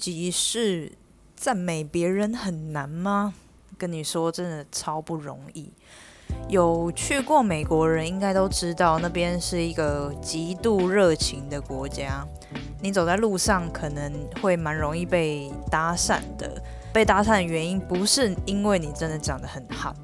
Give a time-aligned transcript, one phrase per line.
[0.00, 0.90] 即是
[1.36, 3.34] 赞美别人很难吗？
[3.76, 5.70] 跟你说，真的超不容易。
[6.48, 12.26] 有去过美国人应该都知道，那边是一个极度热情的国家。
[12.80, 14.10] 你走在路上可能
[14.40, 16.62] 会蛮容易被搭讪的。
[16.94, 19.94] 被搭讪的原因不是因为你真的长得很好，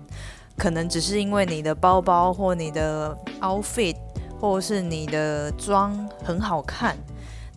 [0.58, 3.96] 可能只是因为你的包包或你的 outfit，
[4.38, 6.94] 或是你的妆很好看。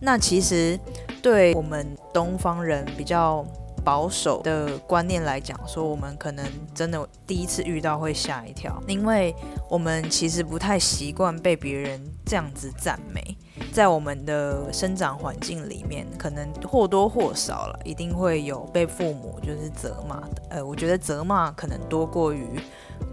[0.00, 0.80] 那其实
[1.22, 3.44] 对我们东方人比较
[3.84, 9.34] 保守的观念来讲，说我们可能真的第一次遇到会吓一跳，因为
[9.68, 13.36] 我们其实不太习惯被别人这样子赞美，
[13.72, 20.42] 在我们的生长环境里面，可能或多或少了，一定会有被父母就是责骂的。
[20.50, 22.60] 呃，我觉得责骂可能多过于。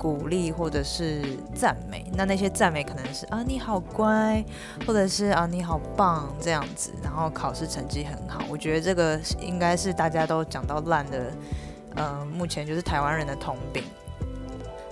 [0.08, 1.22] 鼓励或者是
[1.54, 4.42] 赞美，那那些赞美可能是啊你好乖，
[4.86, 8.42] 或者是啊你好棒这样子，然后考试成绩很好。
[8.50, 11.34] 我觉得这个应该是大家都讲到烂的，
[11.96, 13.84] 呃，目前就是台湾人的通病。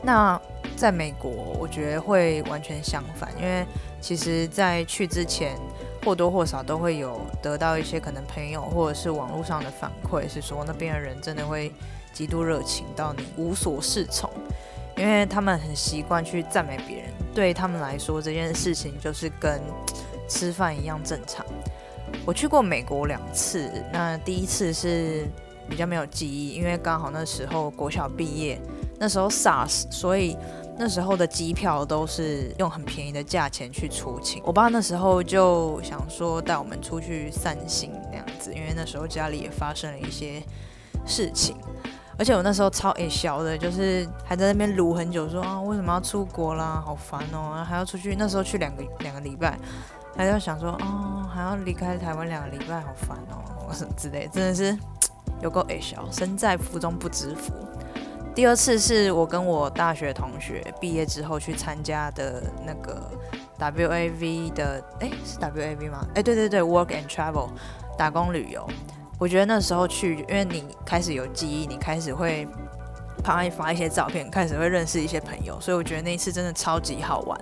[0.03, 0.37] 那
[0.75, 3.65] 在美国，我觉得会完全相反，因为
[4.01, 5.57] 其实在去之前
[6.03, 11.71] 或多或少都会有得到一些可能朋友或者是网络上的反馈，是说那边的人真的会
[12.11, 14.29] 极度热情到你无所适从。
[14.97, 19.61] 因为他们很习惯去赞美别人，对他们来说这件事情就是跟
[20.27, 21.45] 吃饭一样正常。
[22.25, 25.27] 我去过美国两次，那第一次是
[25.69, 28.59] 比较没有记忆，因为刚好那时候国小毕业，
[28.97, 30.37] 那时候 SARS，所以
[30.77, 34.41] 那时候的机票都是用很便宜的价钱去出勤。
[34.45, 40.41] 我爸那时候就想说带我们出去散心那样子，因为那时候家里也发生了一些
[41.05, 41.57] 事情。
[42.17, 48.15] 而且我那时候超诶小的，就是还在那边撸很久，说啊为什么要出国啦，好烦哦，还要出去。
[48.17, 49.57] 那时候去两个两个礼拜，
[50.15, 54.77] 还在想说哦还要离开台湾两个礼拜，好烦哦，什么之类，真的是
[55.41, 57.53] 有够诶小，身在福中不知福。
[58.33, 63.09] 第二次是我跟我大学同学毕业之后去参加的那个
[63.57, 66.05] WAV 的，诶，是 WAV 吗？
[66.15, 67.49] 诶，对对对，Work and Travel
[67.97, 68.67] 打工旅游。
[69.17, 72.47] 我觉得那时候去，因为你开始有记忆，你开始会
[73.23, 77.39] 拍发一些照片，开始会认识一些朋友，所以我觉得那一次真的超级好玩，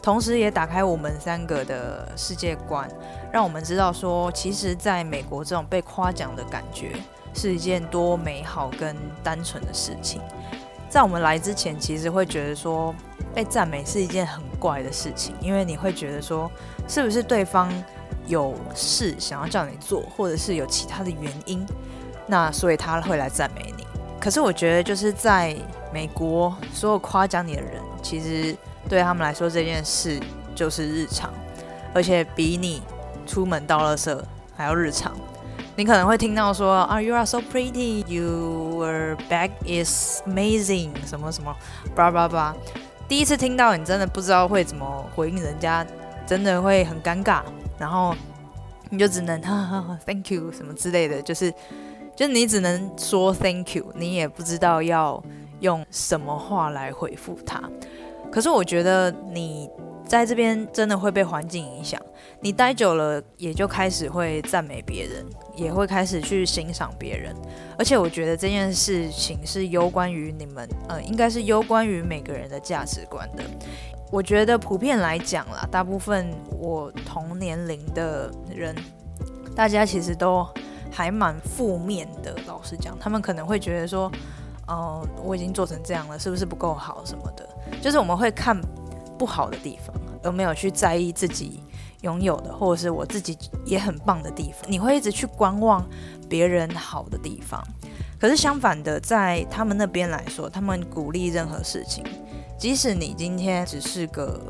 [0.00, 2.88] 同时也打开我们三个的世界观，
[3.32, 6.92] 让我们知道说，其实在美国这种被夸奖的感觉
[7.34, 10.20] 是一件多美好跟单纯的事情。
[10.88, 12.94] 在我们来之前，其实会觉得说
[13.34, 16.50] 被赞美是一件很怪的事情，因为你会觉得说，
[16.86, 17.68] 是不是对方？
[18.26, 21.66] 有事想要叫你做，或者是有其他的原因，
[22.26, 23.86] 那所以他会来赞美你。
[24.18, 25.56] 可是我觉得就是在
[25.92, 28.56] 美国，所有夸奖你的人，其实
[28.88, 30.20] 对他们来说这件事
[30.54, 31.32] 就是日常，
[31.94, 32.82] 而且比你
[33.26, 34.18] 出门到垃圾
[34.56, 35.12] 还要日常。
[35.76, 41.54] 你可能会听到说啊，You are so pretty, your bag is amazing，什么什么，
[41.94, 42.56] 叭叭叭。
[43.06, 45.86] 第一次听到，你真的不知道会怎么回应人家，
[46.26, 47.42] 真的会很尴尬。
[47.78, 48.14] 然后
[48.90, 51.52] 你就只能呵呵呵 thank you 什么之类的，就是，
[52.14, 55.22] 就你只能说 thank you，你也不知道要
[55.60, 57.62] 用什么话来回复他。
[58.30, 59.70] 可是我觉得你
[60.06, 62.00] 在这边真的会被环境影响，
[62.40, 67.34] 你待久了也就开始会赞美别人，也会开始去欣赏别人。
[67.76, 73.42] 而且我觉得这件事情是攸关于你们，呃，应该是攸关于每个人的价值观的。
[74.12, 78.74] 我觉得普遍来讲啦，大部分我同年龄的人，
[79.56, 80.46] 大家其实都
[80.92, 82.32] 还蛮负面的。
[82.46, 84.10] 老实讲，他们可能会觉得说，
[84.68, 87.48] 哦，我已经做成这样了，是不是不够好什么的？
[87.82, 88.56] 就是我们会看
[89.18, 89.75] 不好的地，
[90.26, 91.62] 而没有去在意自己
[92.02, 94.70] 拥有的，或者是我自己也很棒的地方。
[94.70, 95.84] 你会一直去观望
[96.28, 97.62] 别人好的地方。
[98.18, 102.02] 可是相反的，在他们那边来说，他们鼓励任何事情。
[102.58, 104.40] 即使你今天只是个，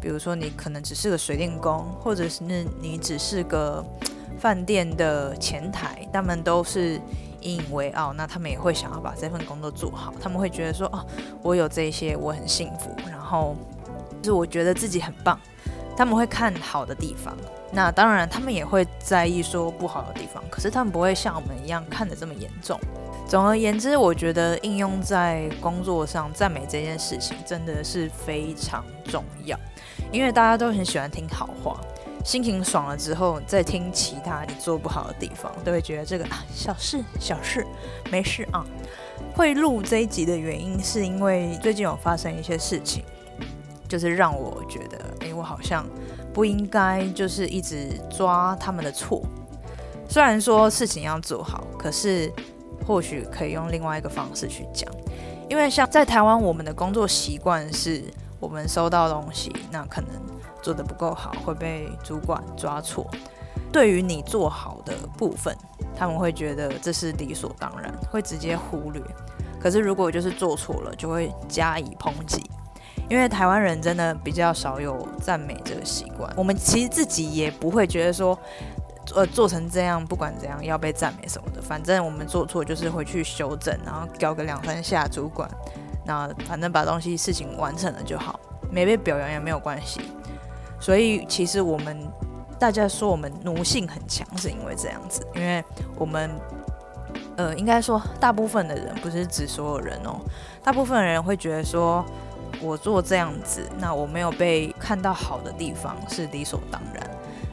[0.00, 2.42] 比如说你可能只是个水电工，或者是
[2.80, 3.84] 你只是个
[4.38, 6.98] 饭店的前台，他们都是
[7.42, 8.14] 引以为傲。
[8.14, 10.14] 那他们也会想要把这份工作做好。
[10.18, 11.04] 他们会觉得说，哦，
[11.42, 12.90] 我有这些，我很幸福。
[13.06, 13.54] 然后
[14.26, 15.40] 是我觉得自己很棒。
[15.96, 17.34] 他们会看好的地方，
[17.72, 20.44] 那当然他们也会在意说不好的地方。
[20.50, 22.78] 可是他们不会像我们一样看得这么严重。
[23.26, 29.58] 总而言之，我觉得应用在工作上，赞美这件事情真的是非常重要，
[30.12, 31.80] 因为大家都很喜欢听好话，
[32.22, 37.66] 心情爽了之后，再听其他你做不好的地方，都会觉得这个啊小事小事
[38.10, 38.62] 没事啊。
[39.34, 43.02] 会录这一集的原因，是因为最近有发生一些事情，
[43.88, 45.86] 就是让我觉得，哎，我好像
[46.32, 49.22] 不应该就是一直抓他们的错。
[50.08, 52.32] 虽然说事情要做好，可是
[52.86, 54.92] 或许可以用另外一个方式去讲。
[55.48, 58.02] 因为像在台湾，我们的工作习惯是，
[58.40, 60.10] 我们收到东西，那可能
[60.60, 63.08] 做的不够好，会被主管抓错。
[63.72, 65.56] 对于你做好的部分，
[65.96, 69.02] 他们会觉得这是理所当然，会直接忽略。
[69.60, 72.48] 可是如果就是做错了，就会加以抨击。
[73.08, 78.36] 因为台湾人真的比较少有赞美这个习惯，我们其实自己也不会觉得说，
[79.14, 85.48] 呃，做成这样不管怎样要被赞美什么的，反正我们做错就是回去修正，然后教个两三下主管，
[86.04, 88.40] 那反正把东西事情完成了就好，
[88.72, 90.00] 没被表扬也没有关系。
[90.80, 91.96] 所以其实我们
[92.58, 95.64] 大家说我们奴性很强，是因为这样子，因为
[95.94, 96.28] 我们，
[97.36, 100.18] 呃，应该说大部分的人不是指所有人哦，
[100.64, 102.04] 大部分人会觉得说。
[102.60, 107.10] 我做这样子，那我没有被看到好的地方是理所当然。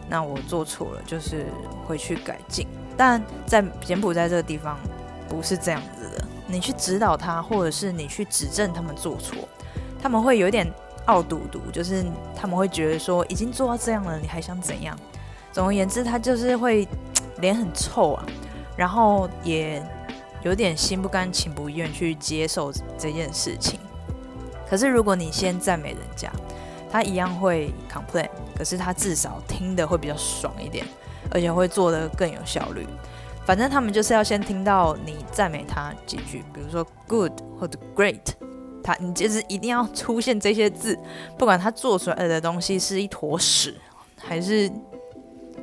[0.09, 1.47] 那我做错了，就是
[1.85, 2.67] 回去改进。
[2.95, 4.77] 但在柬埔寨这个地方
[5.27, 9.35] 不是这样子的，你去指导他，或者是你去指正他们做错，
[10.01, 10.71] 他们会有点
[11.05, 12.05] 傲嘟嘟，就是
[12.35, 14.95] 他们会觉得说已经做到这样了，你还想怎样？
[15.51, 16.88] 总而言之，他就是会
[17.38, 18.25] 脸很臭啊，
[18.75, 19.83] 然后也
[20.44, 23.79] 有点心不甘情不愿去接受这件事情。
[24.73, 26.31] 可是，如果你先赞美人家，
[26.89, 28.27] 他一样会 complain。
[28.57, 30.83] 可是他至少听的会比较爽一点，
[31.29, 32.87] 而且会做的更有效率。
[33.45, 38.23] 反正他们就是要先听到你赞美他几句，比如说 good 或者 great，
[38.83, 40.97] 他你就是一定要出现这些字，
[41.37, 43.75] 不管他做出来的东西是一坨屎
[44.17, 44.67] 还是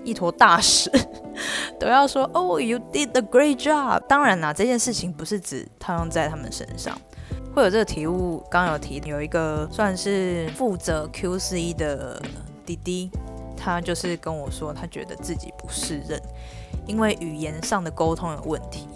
[0.05, 0.89] 一坨大屎，
[1.81, 4.03] 都要说 Oh, you did a great job。
[4.07, 6.97] 当然啦，这件事情不是只套用在他们身上。
[7.55, 12.23] 会有这个题目，刚有提有一个算是负责 QC 的
[12.65, 13.11] 滴滴，
[13.57, 16.21] 他就是跟我说，他觉得自己不适任，
[16.87, 18.87] 因为语言上的沟通有问题。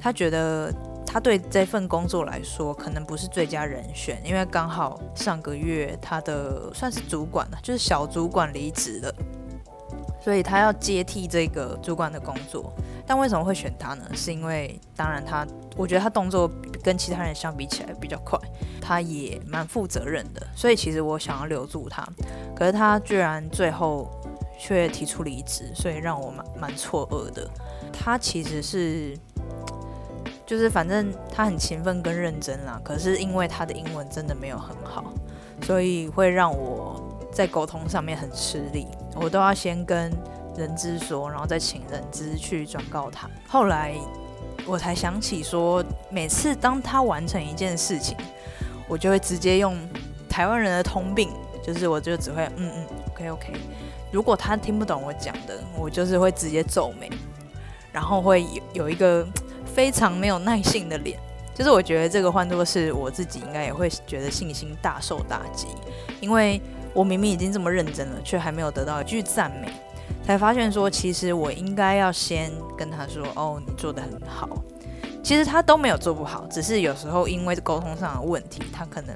[0.00, 0.72] 他觉得
[1.04, 9.14] 他对这份工作来说，可能不是最佳人选，因为刚好上个月他的算是主管了，就是小主管离职了。
[10.20, 12.72] 所以他要接替这个主管的工作，
[13.06, 14.04] 但为什么会选他呢？
[14.14, 15.46] 是因为当然他，
[15.76, 16.50] 我觉得他动作
[16.82, 18.38] 跟其他人相比起来比较快，
[18.80, 20.46] 他也蛮负责任的。
[20.54, 22.06] 所以其实我想要留住他，
[22.54, 24.10] 可是他居然最后
[24.58, 27.48] 却提出离职，所以让我蛮蛮错愕的。
[27.92, 29.16] 他其实是，
[30.44, 35.12] 就是反正他很勤奋跟认真啦，可是因为他的英文真的没有很好，
[35.62, 37.08] 所以会让我。
[37.32, 40.10] 在沟通上面很吃力，我都要先跟
[40.56, 43.28] 人资说，然后再请人资去转告他。
[43.48, 43.94] 后来
[44.66, 48.16] 我才想起说，每次当他完成一件事情，
[48.88, 49.76] 我就会直接用
[50.28, 51.30] 台湾人的通病，
[51.62, 53.52] 就是我就只会嗯嗯，OK OK。
[54.12, 57.10] 如果他听不懂我讲的，我就是会直接皱眉，
[57.92, 59.26] 然后会有有一个
[59.74, 61.18] 非常没有耐性的脸。
[61.54, 65.66] 就是我觉得这个换作是我自己，应该也会觉得信心大受打击，
[66.20, 66.60] 因为。
[66.94, 69.72] 我明明已经这么认真了，却还没有得到一句赞美，
[70.24, 74.48] 才发现说，其实我应该要先跟他说：“哦，你做的很好。”
[75.22, 79.14] 其实他都没有做不好，只是有时候因为沟通上的问题，他可能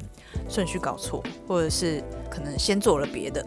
[0.49, 3.45] 顺序搞错，或者是可能先做了别的。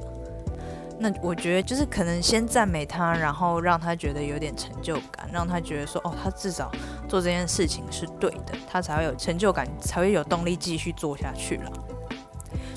[1.00, 6.72] 那我觉得就是可能先赞美他，然后让他觉得有点成就感，让他觉得说：“哦，他至少
[7.08, 11.72] 做这件事情是对的，他才会有成就感，才会有动力继续做下去了。”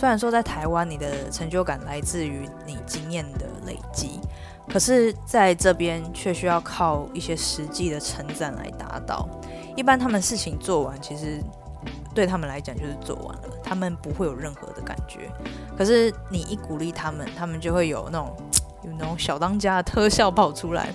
[0.00, 4.18] 虽然说在台湾，你的成就感来自于你经验的累积，
[4.66, 9.28] 可是在这边却需要靠一些实际的称赞来达到。
[9.76, 11.38] 一般他们事情做完，其实
[12.14, 15.30] 对他们来讲就是做完了，他们不会有任何的感觉。
[15.76, 18.34] 可是你一鼓励他们，他们就会有那种
[18.84, 20.88] 有那种小当家的特效跑出来，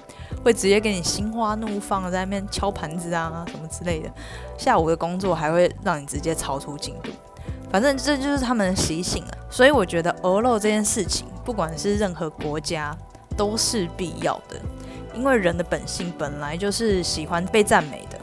[0.44, 4.10] 会直接给你心花怒放，在那边敲盘子啊什么之类的。
[4.58, 7.12] 下午的工作还会让你直接超出进度。
[7.76, 12.96] 反正这就是他们的习性了，所以我觉得鹅肉这件事情，不管是任何国家
[13.36, 14.58] 都是必要的，
[15.14, 18.18] 因为人的本性本来就是喜欢被赞美的。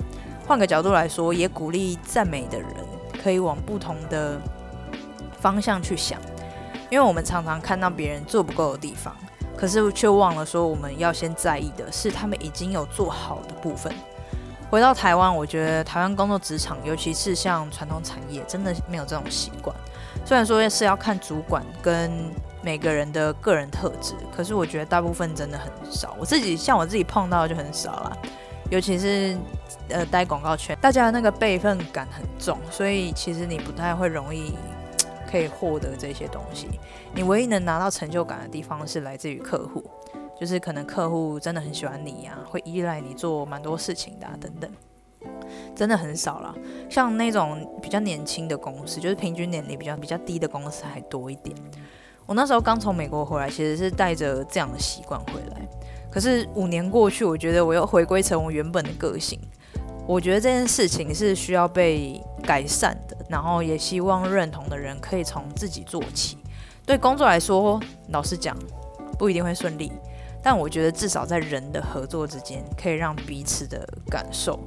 [0.47, 2.71] 换个角度来说，也鼓励赞美的人
[3.23, 4.41] 可以往不同的
[5.39, 6.19] 方向去想，
[6.89, 9.15] 因为我们常常看到别人做不够的地方，
[9.55, 13.93] 可是却忘了说我们要先在意的是他们已经有做好的部分。
[14.73, 19.77] 回到台湾，我觉得台湾工作职场，尤其是像传统产业，真的没有这种习惯。
[20.25, 22.11] 虽然说是要看主管跟
[22.63, 26.17] 每个人的个人特质，可是我觉得大部分真的很少。
[26.19, 28.19] 我自己像我自己碰到就很少了，
[28.71, 29.37] 尤其是
[29.91, 34.55] 呃待广告圈，大家的那个辈分感很重，所以其实你不太会容易
[35.31, 36.81] 可以获得这些东西。
[37.15, 39.85] 你唯一能拿到成就感的地方是来自于客户。
[40.41, 44.71] 就是可能客户真的很喜欢你呀，会依赖你做蛮多事情的等等，
[45.75, 46.55] 真的很少了。
[46.91, 51.57] 像那种比较年轻的公司，就是平均年龄比较比较低的公司还多一点。
[52.27, 55.69] 我那时候刚从美国回来，其实是带着这样的习惯回来。
[56.11, 59.39] 可是五年过去，我觉得我又回归成我原本的个性。
[60.07, 66.39] 我觉得这件事情是需要被改善的，然后也希望认同的人可以从自己做起。
[66.85, 68.57] 对工作来说，老实讲，
[69.17, 69.93] 不一定会顺利，
[70.43, 74.59] 但我觉得至少在人的合作之间，可以让彼此的感受、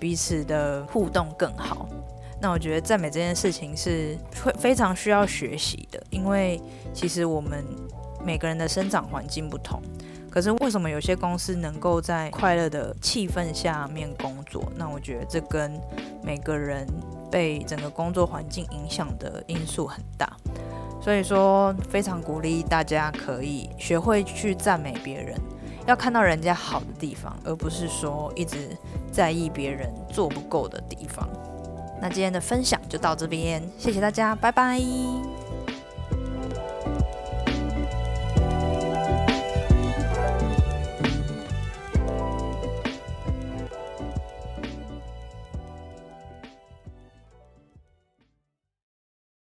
[0.00, 1.88] 彼此的互动更好。
[2.40, 6.60] 那我觉得赞美这件事情是会非常需要学习的，因为
[6.94, 7.64] 其实我们
[8.24, 9.80] 每个人的生长环境不同。
[10.30, 14.72] 可是为什么有些公司能够在快乐的气氛下面工作？
[14.76, 15.72] 那我觉得这跟
[16.22, 16.86] 每个人
[17.30, 20.34] 被整个工作环境影响的因素很大。
[21.00, 25.34] 所以说，非常鼓励大家可以学会去赞美别人，
[25.86, 28.76] 要看到人家好的地方，而不是说一直
[29.10, 31.28] 在意别人做不够的地方。
[32.02, 34.80] 那今天的分享就到这边，谢谢大家，拜拜。